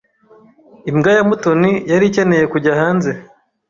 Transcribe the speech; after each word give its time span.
Imbwa 0.89 1.11
ya 1.17 1.23
Mutoni 1.29 1.71
yari 1.91 2.05
ikeneye 2.09 2.45
kujya 2.53 2.71
hanze. 2.79 3.11